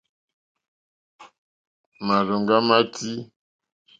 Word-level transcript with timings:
Màrzòŋɡá 2.05 2.57
má 2.67 2.77
tʃí. 2.93 3.11